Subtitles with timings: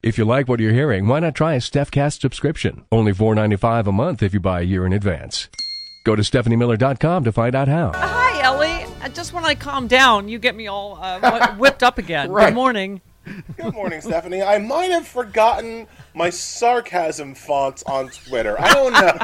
[0.00, 2.84] If you like what you're hearing, why not try a StephCast subscription?
[2.92, 5.48] Only $4.95 a month if you buy a year in advance.
[6.04, 7.90] Go to StephanieMiller.com to find out how.
[7.96, 8.84] Hi, Elie.
[9.02, 12.30] Uh, Just when I calm down, you get me all uh, whipped up again.
[12.30, 12.46] Right.
[12.46, 13.00] Good morning.
[13.56, 14.40] Good morning, Stephanie.
[14.40, 18.54] I might have forgotten my sarcasm fonts on Twitter.
[18.60, 19.18] I don't know.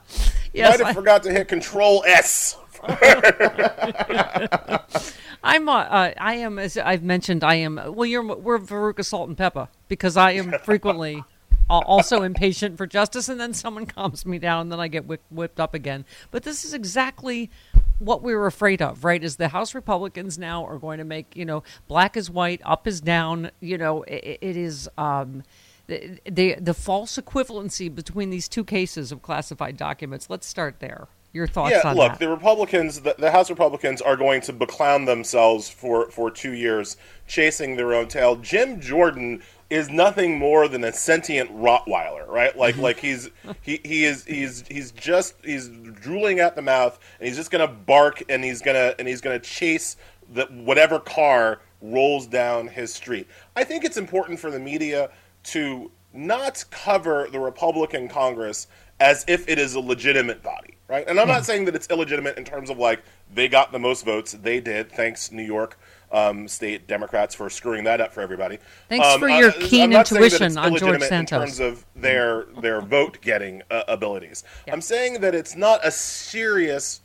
[0.52, 2.56] Yes, might have I, forgot to hit Control S.
[5.46, 5.68] I'm.
[5.68, 6.58] Uh, uh, I am.
[6.58, 7.80] As I've mentioned, I am.
[7.94, 8.22] Well, you're.
[8.22, 11.24] We're Veruca Salt and Pepper because I am frequently.
[11.68, 15.24] Also impatient for justice, and then someone calms me down, and then I get whip,
[15.32, 16.04] whipped up again.
[16.30, 17.50] But this is exactly
[17.98, 19.20] what we were afraid of, right?
[19.20, 22.86] Is the House Republicans now are going to make you know black is white, up
[22.86, 23.50] is down.
[23.58, 24.88] You know, it, it is.
[24.96, 25.42] Um,
[25.88, 30.30] the, the the false equivalency between these two cases of classified documents.
[30.30, 31.08] Let's start there.
[31.36, 32.18] Your thoughts Yeah, on look, that?
[32.18, 36.96] the Republicans, the, the House Republicans are going to beclown themselves for, for two years
[37.26, 38.36] chasing their own tail.
[38.36, 42.56] Jim Jordan is nothing more than a sentient Rottweiler, right?
[42.56, 42.84] Like mm-hmm.
[42.84, 43.28] like he's
[43.60, 47.68] he, he is he's he's just he's drooling at the mouth and he's just gonna
[47.68, 49.96] bark and he's gonna and he's gonna chase
[50.32, 53.28] the whatever car rolls down his street.
[53.54, 55.10] I think it's important for the media
[55.44, 58.68] to not cover the Republican Congress
[59.00, 61.06] as if it is a legitimate body, right?
[61.06, 63.02] And I'm not saying that it's illegitimate in terms of like
[63.32, 64.32] they got the most votes.
[64.32, 64.90] They did.
[64.90, 65.78] Thanks, New York
[66.12, 68.58] um, State Democrats, for screwing that up for everybody.
[68.88, 71.36] Thanks Um, for your I'm keen not saying that intuition on George illegitimate Santos.
[71.36, 74.44] in terms of their their vote getting uh, abilities.
[74.70, 77.00] I'm saying that it's not a serious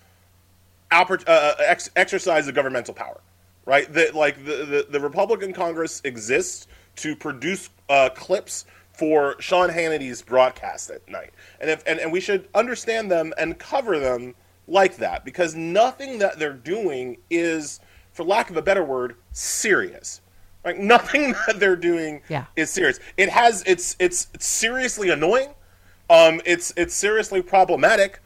[0.91, 3.19] oppor- uh, ex- exercise of governmental power,
[3.65, 3.91] right?
[3.91, 10.21] That like the, the, the Republican Congress exists to produce uh, clips for Sean Hannity's
[10.21, 14.35] broadcast at night, and if and, and we should understand them and cover them
[14.67, 17.79] like that because nothing that they're doing is,
[18.13, 20.21] for lack of a better word, serious.
[20.63, 22.45] Like nothing that they're doing Yeah.
[22.55, 22.99] is serious.
[23.17, 25.49] It has it's it's, it's seriously annoying.
[26.09, 28.19] Um, it's it's seriously problematic,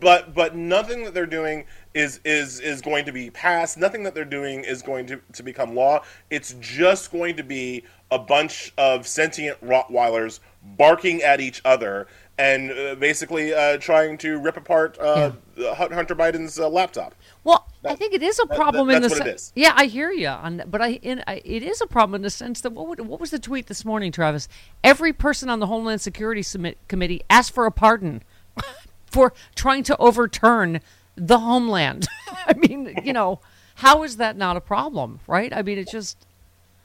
[0.00, 1.64] but but nothing that they're doing
[1.94, 3.78] is is is going to be passed.
[3.78, 6.02] Nothing that they're doing is going to to become law.
[6.30, 10.40] It's just going to be a bunch of sentient Rottweilers
[10.76, 12.06] barking at each other
[12.38, 15.32] and uh, basically uh, trying to rip apart uh,
[15.74, 17.14] Hun- Hunter Biden's uh, laptop.
[17.42, 19.72] Well, I think it is a that- problem in the that's what it sen- Yeah,
[19.74, 22.60] I hear you on but I, in, I it is a problem in the sense
[22.60, 24.48] that what would, what was the tweet this morning, Travis?
[24.84, 26.44] Every person on the Homeland Security
[26.86, 28.22] Committee asked for a pardon
[29.06, 30.80] for trying to overturn
[31.16, 32.06] the homeland.
[32.46, 33.40] I mean, you know,
[33.76, 35.52] how is that not a problem, right?
[35.52, 36.24] I mean, it just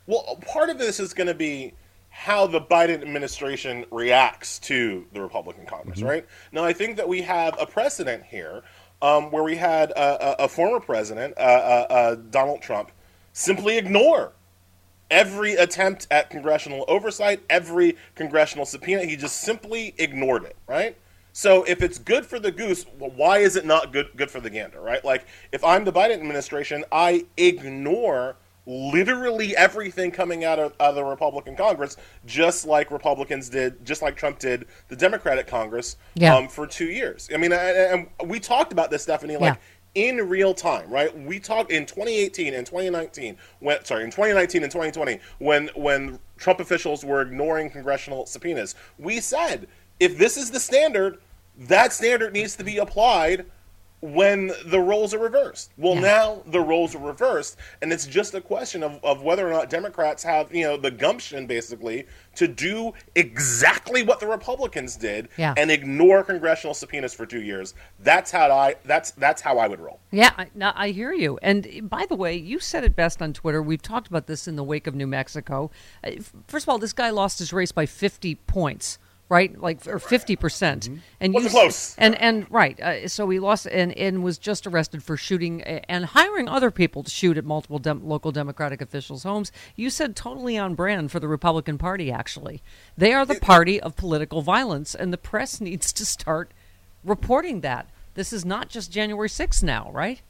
[0.05, 1.73] Well, part of this is going to be
[2.09, 6.25] how the Biden administration reacts to the Republican Congress, right?
[6.51, 8.61] Now, I think that we have a precedent here
[9.01, 12.91] um, where we had a, a, a former president, uh, uh, uh, Donald Trump,
[13.33, 14.33] simply ignore
[15.09, 19.05] every attempt at congressional oversight, every congressional subpoena.
[19.05, 20.95] He just simply ignored it, right?
[21.33, 24.39] So if it's good for the goose, well, why is it not good good for
[24.39, 25.03] the gander, right?
[25.03, 31.03] Like if I'm the Biden administration, I ignore literally everything coming out of, of the
[31.03, 36.35] Republican Congress, just like Republicans did, just like Trump did the Democratic Congress Yeah.
[36.35, 37.29] um, for two years.
[37.33, 39.59] I mean, and we talked about this, Stephanie, like
[39.95, 41.15] in real time, right?
[41.15, 46.59] We talked in 2018 and 2019, when sorry, in 2019 and 2020, when when Trump
[46.59, 48.75] officials were ignoring congressional subpoenas.
[48.97, 49.67] We said
[49.99, 51.19] if this is the standard,
[51.57, 53.45] that standard needs to be applied
[54.03, 55.71] when the roles are reversed.
[55.77, 59.51] Well, now the roles are reversed, and it's just a question of, of whether or
[59.51, 62.05] not Democrats have, you know, the gumption basically
[62.35, 65.53] to do exactly what the Republicans did Yeah.
[65.55, 67.75] and ignore congressional subpoenas for two years.
[68.01, 70.01] That's how I that's that's how I would roll.
[70.11, 71.39] Yeah, I, no, I hear you.
[71.41, 73.61] And by the way, you said it best on Twitter.
[73.61, 75.71] We've talked about this in the wake of New Mexico.
[76.03, 76.11] Uh,
[76.47, 78.99] First of all, this guy lost his race by 50 points,
[79.29, 79.59] right?
[79.59, 80.89] Like or 50 percent.
[81.19, 81.95] And Wasn't you close.
[81.97, 86.05] And and right, uh, so he lost and and was just arrested for shooting and
[86.05, 89.51] hiring other people to shoot at multiple dem- local Democratic officials' homes.
[89.75, 92.11] You said totally on brand for the Republican Party.
[92.11, 92.61] Actually,
[92.97, 96.51] they are the party of political violence, and the press needs to start
[97.03, 97.89] reporting that.
[98.15, 100.21] This is not just January 6th now, right?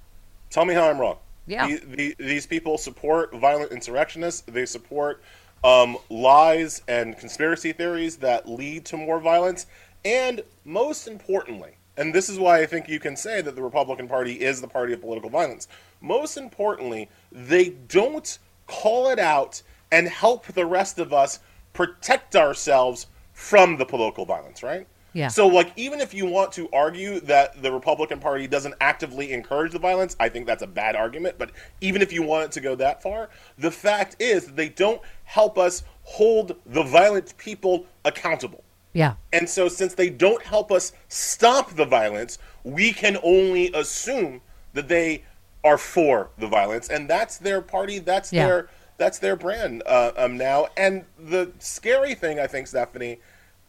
[0.49, 1.17] Tell me how I'm wrong.
[1.45, 1.67] Yeah.
[1.67, 4.41] The, the, these people support violent insurrectionists.
[4.47, 5.21] They support
[5.63, 9.65] um, lies and conspiracy theories that lead to more violence.
[10.05, 14.07] And most importantly, and this is why I think you can say that the Republican
[14.07, 15.67] Party is the party of political violence.
[16.01, 18.37] Most importantly, they don't
[18.67, 19.61] call it out
[19.91, 21.39] and help the rest of us
[21.71, 24.87] protect ourselves from the political violence, right?
[25.13, 25.27] Yeah.
[25.27, 29.71] So, like, even if you want to argue that the Republican Party doesn't actively encourage
[29.71, 31.37] the violence, I think that's a bad argument.
[31.37, 31.51] But
[31.81, 35.01] even if you want it to go that far, the fact is that they don't
[35.25, 38.63] help us hold the violent people accountable.
[38.93, 39.13] Yeah.
[39.31, 44.41] And so, since they don't help us stop the violence, we can only assume
[44.73, 45.23] that they
[45.63, 47.99] are for the violence, and that's their party.
[47.99, 48.45] That's Yeah.
[48.45, 50.67] their that's their brand uh, um, now.
[50.77, 53.19] And the scary thing, I think, Stephanie,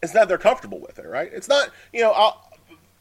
[0.05, 1.07] is that they're comfortable with it.
[1.07, 1.29] Right?
[1.33, 2.11] It's not you know.
[2.11, 2.41] I'll,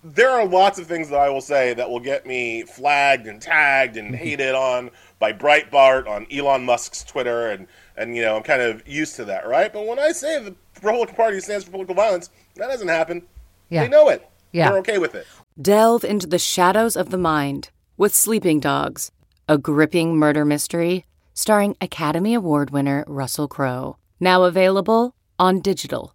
[0.07, 3.41] there are lots of things that I will say that will get me flagged and
[3.41, 4.23] tagged and mm-hmm.
[4.23, 7.67] hated on by Breitbart on Elon Musk's Twitter, and
[7.97, 9.73] and you know I'm kind of used to that, right?
[9.73, 13.23] But when I say the Republican Party stands for political violence, that doesn't happen.
[13.71, 13.85] Yeah.
[13.85, 14.29] They know it.
[14.53, 14.69] Yeah.
[14.69, 15.27] They're okay with it.
[15.61, 19.11] Delve into the shadows of the mind with Sleeping Dogs,
[19.49, 23.97] a gripping murder mystery starring Academy Award winner Russell Crowe.
[24.21, 26.14] Now available on digital.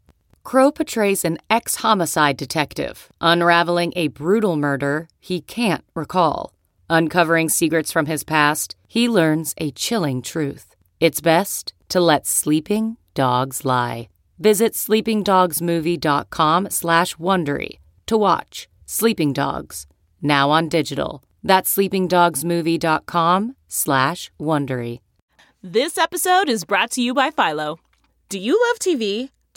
[0.49, 6.55] Crowe portrays an ex homicide detective unraveling a brutal murder he can't recall.
[6.89, 10.73] Uncovering secrets from his past, he learns a chilling truth.
[10.99, 14.09] It's best to let sleeping dogs lie.
[14.39, 19.85] Visit sleepingdogsmovie.com slash Wondery to watch Sleeping Dogs,
[20.19, 21.23] now on digital.
[21.43, 24.97] That's sleepingdogsmovie.com slash Wondery.
[25.61, 27.77] This episode is brought to you by Philo.
[28.29, 29.29] Do you love TV?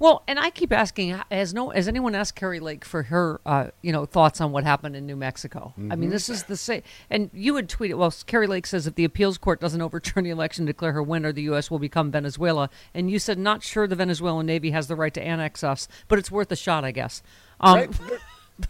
[0.00, 3.68] Well, and I keep asking, has no has anyone asked Kari Lake for her, uh,
[3.82, 5.74] you know, thoughts on what happened in New Mexico?
[5.90, 6.82] I mean, this is the same.
[7.10, 7.98] And you would tweet it.
[7.98, 11.32] Well, Kari Lake says if the appeals court doesn't overturn the election, declare her winner,
[11.32, 11.70] the U.S.
[11.70, 12.70] will become Venezuela.
[12.94, 16.18] And you said not sure the Venezuelan Navy has the right to annex us, but
[16.18, 17.22] it's worth a shot, I guess.
[17.60, 17.90] Um, Right?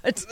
[0.02, 0.24] But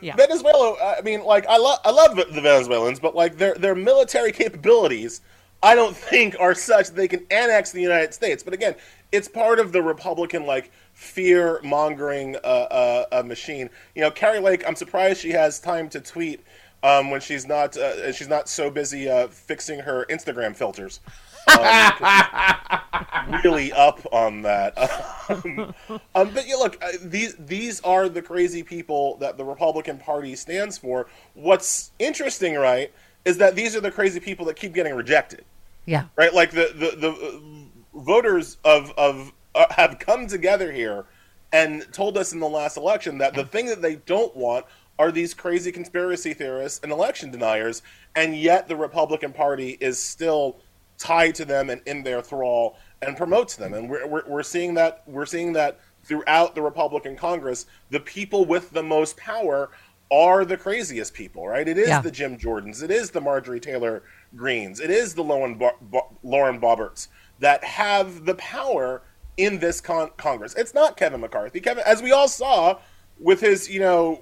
[0.00, 0.76] yeah, Venezuela.
[0.98, 5.20] I mean, like I love I love the Venezuelans, but like their their military capabilities,
[5.62, 8.42] I don't think are such that they can annex the United States.
[8.42, 8.74] But again,
[9.14, 13.70] it's part of the Republican like fear mongering uh, uh, uh, machine.
[13.94, 14.64] You know, Kari Lake.
[14.66, 16.40] I'm surprised she has time to tweet
[16.82, 20.98] um, when she's not uh, she's not so busy uh, fixing her Instagram filters.
[21.46, 24.74] Um, really up on that.
[25.26, 25.74] Um,
[26.14, 30.36] um, but yeah, look, uh, these these are the crazy people that the Republican Party
[30.36, 31.06] stands for.
[31.32, 32.92] What's interesting, right,
[33.24, 35.46] is that these are the crazy people that keep getting rejected,
[35.86, 36.34] yeah, right?
[36.34, 37.63] Like the the, the
[37.94, 41.06] voters of of uh, have come together here
[41.52, 44.66] and told us in the last election that the thing that they don't want
[44.98, 47.82] are these crazy conspiracy theorists and election deniers,
[48.16, 50.60] and yet the Republican Party is still
[50.98, 53.74] tied to them and in their thrall and promotes them.
[53.74, 57.66] And we're, we're, we're seeing that we're seeing that throughout the Republican Congress.
[57.90, 59.70] The people with the most power
[60.12, 61.66] are the craziest people, right?
[61.66, 62.00] It is Yeah.
[62.00, 64.02] the Jim Jordans, it is the Marjorie Taylor
[64.36, 67.08] Greenes, it is the Lauren, Bo- Bo- Lauren Boberts
[67.40, 69.02] that have the power
[69.36, 70.54] in this con- Congress.
[70.54, 71.60] It's not Kevin McCarthy.
[71.60, 72.78] Kevin, as we all saw
[73.18, 74.20] with his, you know,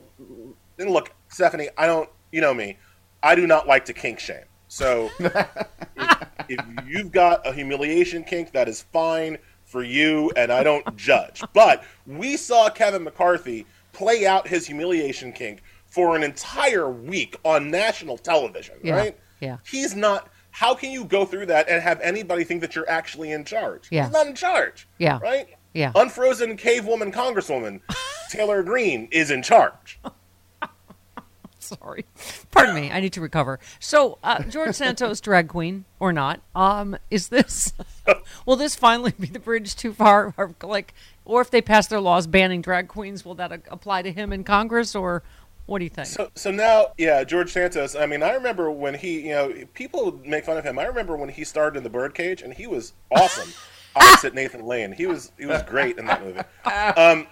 [0.79, 2.79] and look, Stephanie, I don't you know me,
[3.23, 4.45] I do not like to kink shame.
[4.69, 5.47] So if,
[6.49, 11.43] if you've got a humiliation kink, that is fine for you, and I don't judge.
[11.53, 17.71] But we saw Kevin McCarthy play out his humiliation kink for an entire week on
[17.71, 19.19] national television, Yeah, right?
[19.41, 19.59] yeah.
[19.71, 20.29] He's not.
[20.53, 23.89] How can you go through that and have anybody think that you're actually in charge?
[23.91, 24.05] Yeah.
[24.05, 24.87] He's not in charge.
[24.99, 25.19] Yeah.
[25.21, 25.49] Right?
[25.73, 25.93] Yeah.
[25.95, 27.81] Unfrozen cave woman congresswoman
[28.31, 29.99] Taylor Greene is in charge.
[31.59, 32.05] Sorry.
[32.51, 32.91] Pardon me.
[32.91, 33.59] I need to recover.
[33.81, 37.73] So, uh, George Santos, drag queen or not, um, is this,
[38.47, 40.35] will this finally be the bridge too far?
[40.37, 40.93] Or, like,
[41.25, 44.33] or if they pass their laws banning drag queens, will that a- apply to him
[44.33, 45.23] in Congress or
[45.67, 46.09] what do you think?
[46.09, 47.95] So, so now, yeah, George Santos.
[47.95, 50.79] I mean, I remember when he, you know, people make fun of him.
[50.79, 53.53] I remember when he starred in The Birdcage, and he was awesome
[53.97, 54.93] opposite Nathan Lane.
[54.93, 56.41] He was he was great in that movie.
[56.97, 57.27] Um,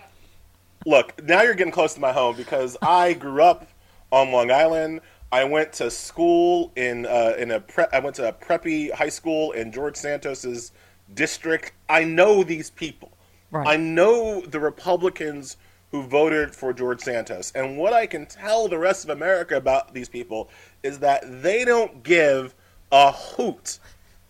[0.86, 3.66] look, now you're getting close to my home because I grew up
[4.12, 5.00] on Long Island.
[5.32, 9.08] I went to school in uh, in a pre- I went to a preppy high
[9.08, 10.72] school in George Santos's
[11.14, 11.72] district.
[11.88, 13.12] I know these people.
[13.50, 13.66] Right.
[13.66, 15.56] I know the Republicans
[15.90, 17.52] who voted for George Santos.
[17.54, 20.48] And what I can tell the rest of America about these people
[20.82, 22.54] is that they don't give
[22.92, 23.78] a hoot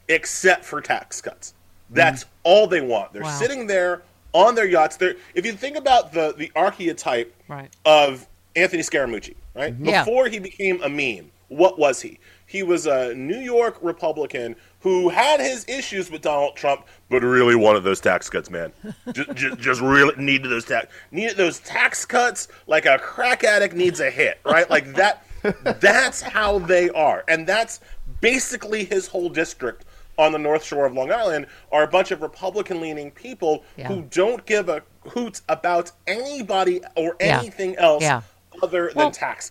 [0.08, 1.54] except for tax cuts.
[1.90, 2.28] That's mm.
[2.44, 3.12] all they want.
[3.12, 3.38] They're Wow.
[3.38, 4.02] sitting there
[4.32, 4.96] on their yachts.
[4.96, 7.70] They're, if you think about the, the archetype Right.
[7.84, 8.26] of
[8.56, 9.74] Anthony Scaramucci, right?
[9.74, 9.84] Mm-hmm.
[9.86, 10.04] Yeah.
[10.04, 12.18] Before he became a meme, what was he?
[12.50, 17.54] He was a New York Republican who had his issues with Donald Trump, but really
[17.54, 18.72] wanted those tax cuts, man.
[19.12, 23.74] just, just, just really needed those tax needed those tax cuts like a crack addict
[23.74, 24.68] needs a hit, right?
[24.68, 25.24] Like that.
[25.80, 27.78] That's how they are, and that's
[28.20, 29.84] basically his whole district
[30.18, 33.86] on the North Shore of Long Island are a bunch of Republican-leaning people Yeah.
[33.86, 37.38] who don't give a hoot about anybody or Yeah.
[37.38, 38.22] anything else Yeah.
[38.60, 39.50] other Well- than tax.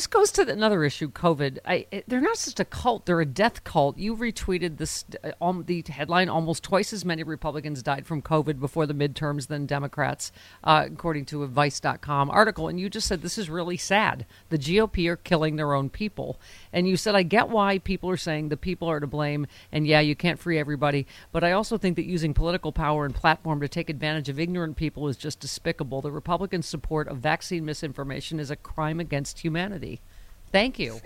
[0.00, 1.58] This goes to another issue, COVID.
[1.66, 3.98] I, they're not just a cult; they're a death cult.
[3.98, 5.04] You retweeted this
[5.42, 9.66] um, the headline: almost twice as many Republicans died from COVID before the midterms than
[9.66, 10.32] Democrats,
[10.64, 12.66] uh, according to a Vice.com article.
[12.66, 14.24] And you just said this is really sad.
[14.48, 16.40] The GOP are killing their own people.
[16.72, 19.86] And you said, I get why people are saying the people are to blame, and
[19.86, 21.06] yeah, you can't free everybody.
[21.30, 24.76] But I also think that using political power and platform to take advantage of ignorant
[24.76, 26.00] people is just despicable.
[26.00, 29.89] The Republican support of vaccine misinformation is a crime against humanity.
[30.52, 31.00] Thank you.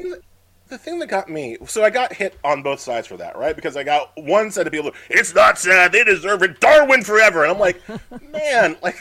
[0.69, 3.55] The thing that got me, so I got hit on both sides for that, right?
[3.55, 7.43] Because I got one set of people, it's not sad, they deserve it, Darwin forever.
[7.45, 7.81] And I'm like,
[8.33, 8.97] man, like,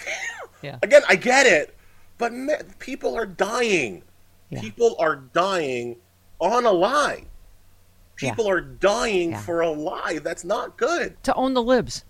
[0.61, 0.77] Yeah.
[0.83, 1.75] again, I get it,
[2.17, 4.03] but man, people are dying.
[4.49, 4.59] Yeah.
[4.59, 5.95] People are dying
[6.39, 7.25] on a lie.
[8.17, 9.39] People are dying Yeah.
[9.41, 10.19] for a lie.
[10.21, 11.21] That's not good.
[11.23, 12.03] To own the libs.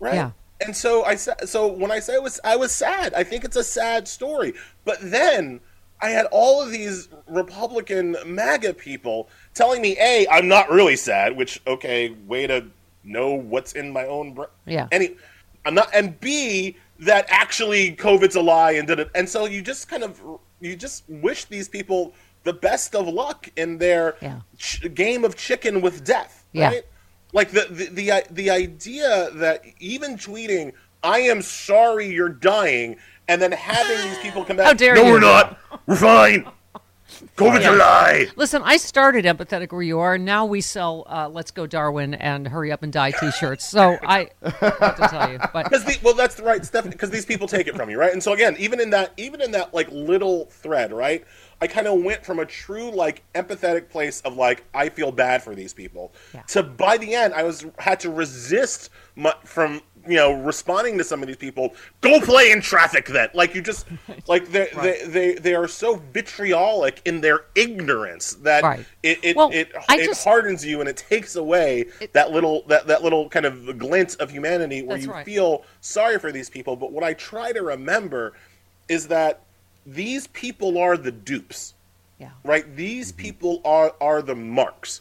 [0.00, 0.14] right?
[0.14, 0.30] Yeah.
[0.60, 3.12] And so I said, so when I say I was, I was sad.
[3.14, 4.54] I think it's a sad story.
[4.86, 5.60] But then
[6.00, 11.36] I had all of these Republican MAGA people telling me, "A, I'm not really sad,"
[11.36, 12.66] which okay, way to
[13.04, 14.48] know what's in my own brain.
[14.66, 14.88] Yeah.
[14.92, 15.16] Any,
[15.64, 19.10] I'm not, and B, that actually COVID's a lie, and did it.
[19.14, 20.20] And so you just kind of,
[20.60, 24.40] you just wish these people the best of luck in their Yeah.
[24.56, 26.44] ch- game of chicken with death.
[26.52, 26.68] Yeah.
[26.68, 26.82] Right?
[27.32, 30.72] Like the, the the the idea that even tweeting
[31.02, 32.96] "I am sorry you're dying"
[33.28, 34.66] and then having these people come back.
[34.66, 35.58] How dare no, you." we're not.
[35.86, 36.46] We're fine.
[37.36, 37.74] COVID's Yeah.
[37.74, 38.26] a lie.
[38.36, 40.18] Listen, I started empathetic where you are.
[40.18, 43.64] Now we sell uh, "Let's Go Darwin" and "Hurry Up and Die" T-shirts.
[43.66, 46.92] So I have to tell you, but the, well, that's the right, Stephanie.
[46.92, 48.12] Because these people take it from you, right?
[48.12, 51.24] And so again, even in that, even in that like little thread, right?
[51.60, 55.42] I kind of went from a true like empathetic place of like I feel bad
[55.42, 56.42] for these people Yeah.
[56.48, 61.04] to by the end I was had to resist my, from you know responding to
[61.04, 61.74] some of these people.
[62.00, 63.28] Go play in traffic then.
[63.34, 63.86] Like you just
[64.28, 68.86] like they they they they are so vitriolic in their ignorance that Right.
[69.02, 72.86] it it, Well, it, it just- hardens you and it takes away that little that,
[72.86, 75.24] that little kind of glint of humanity where you right.
[75.24, 76.76] feel sorry for these people.
[76.76, 78.34] But what I try to remember
[78.88, 79.40] is that
[79.84, 81.74] these people are the dupes
[82.18, 82.30] Yeah.
[82.44, 82.64] right?
[82.76, 85.00] These people are are the marks.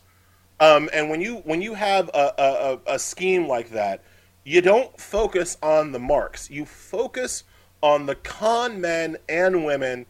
[0.60, 4.02] Um, and when you when you have a, a, a a scheme like that,
[4.46, 6.50] you don't focus on the marks.
[6.50, 7.44] You focus
[7.82, 10.06] on the con men and women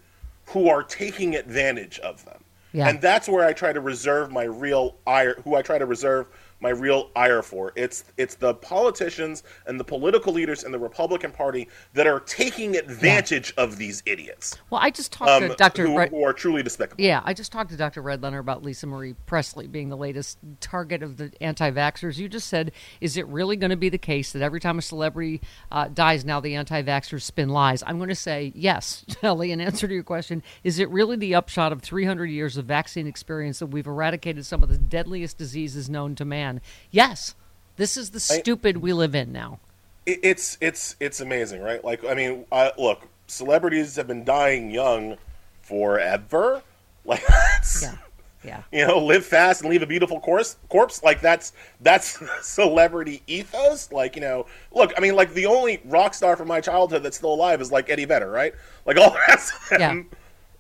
[0.47, 2.44] who are taking advantage of them.
[2.75, 2.89] Yeah.
[2.89, 5.35] And that's where I try to reserve my real ire.
[5.43, 6.27] Who I try to reserve
[6.61, 7.73] my real ire for.
[7.75, 12.75] It's it's the politicians and the political leaders in the Republican Party that are taking
[12.77, 14.57] advantage of these idiots.
[14.69, 15.85] Well, I just talked Um, to Dr.
[15.87, 17.03] who, Red- who are truly despicable.
[17.03, 18.01] Yeah, I just talked to Dr.
[18.01, 22.17] Redlener about Lisa Marie Presley being the latest target of the anti vaxxers.
[22.17, 24.81] You just said, is it really going to be the case that every time a
[24.81, 25.41] celebrity
[25.71, 27.83] uh, dies now the anti vaxxers spin lies?
[27.85, 30.41] I'm going to say yes, Elie, in answer to your question.
[30.63, 34.61] Is it really the upshot of 300 years of vaccine experience that we've eradicated some
[34.63, 36.61] of the deadliest diseases known to man?
[36.91, 37.35] Yes.
[37.77, 39.59] This is the stupid we live in now.
[40.05, 41.83] it's it's it's amazing, right?
[41.83, 45.17] Like I mean, uh, look, celebrities have been dying young
[45.61, 46.61] forever.
[47.07, 47.95] Like that's Yeah.
[48.43, 48.63] Yeah.
[48.71, 50.57] you know, live fast and leave a beautiful corpse.
[50.69, 53.91] Corpse like that's that's celebrity ethos.
[53.91, 57.17] Like you know, look, I mean, like the only rock star from my childhood that's
[57.17, 58.55] still alive is like Eddie Vedder, right?
[58.87, 60.09] Like all the rest of them,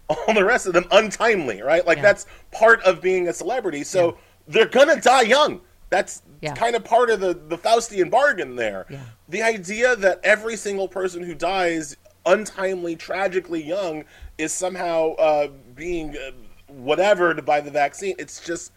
[0.09, 1.85] all the rest of them untimely, right?
[1.85, 2.03] Like Yeah.
[2.03, 3.83] that's part of being a celebrity.
[3.83, 5.61] So they're gonna die young.
[5.89, 6.53] That's Yeah.
[6.53, 8.85] kind of part of the the Faustian bargain there.
[8.89, 8.99] Yeah.
[9.29, 14.03] The idea that every single person who dies untimely, tragically young
[14.37, 16.31] is somehow uh, being uh,
[16.67, 18.15] whatevered by the vaccine.
[18.19, 18.71] It's just,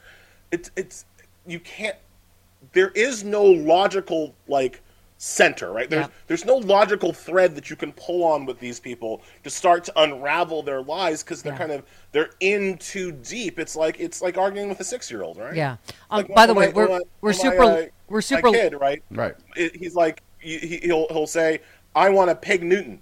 [0.52, 1.04] it's it's
[1.47, 1.97] you can't.
[2.73, 4.80] There is no logical like
[5.20, 5.90] center, right?
[5.90, 6.12] There's Yeah.
[6.28, 9.92] there's no logical thread that you can pull on with these people to start to
[10.00, 11.58] unravel their lies because they're Yeah.
[11.58, 11.82] kind of
[12.12, 13.58] they're in too deep.
[13.58, 15.54] It's like it's like arguing with a six year old, right?
[15.56, 15.76] Yeah.
[16.10, 18.20] Um, Like, by the way, my- we're when my- we're when my, super we're my
[18.20, 19.02] super kid, right?
[19.10, 19.34] Right.
[19.56, 21.60] It- he's like he, he- he'll he'll say,
[21.96, 23.00] "I want a pig Newton,"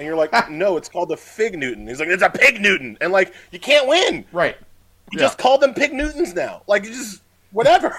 [0.00, 2.96] and you're like, "No, it's called a fig Newton." He's like, "It's a pig Newton,"
[3.02, 4.24] and like you can't win.
[4.32, 4.56] Right.
[5.12, 5.26] You Yeah.
[5.26, 6.62] just call them pig Newtons now.
[6.66, 7.20] Like you just
[7.52, 7.94] whatever.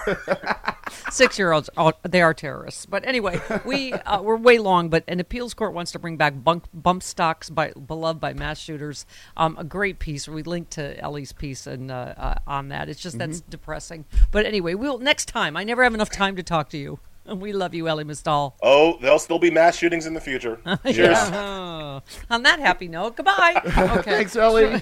[1.10, 2.86] six year olds are, they are terrorists.
[2.86, 6.42] But anyway we uh, we're way long but an appeals court wants to bring back
[6.42, 9.06] bunk, bump stocks by beloved by mass shooters.
[9.36, 10.28] Um, a great piece.
[10.28, 12.88] We linked to Elie's piece and uh, uh, on that.
[12.88, 14.04] It's just that's depressing.
[14.30, 16.98] But anyway we'll next time i never have enough time to talk to you.
[17.26, 20.60] And we love you Elie Mystal oh, there'll still be mass shootings in the future.
[20.86, 21.18] Cheers.
[21.18, 23.60] on that happy note goodbye.
[23.64, 24.10] Okay.
[24.10, 24.78] Thanks, Elie.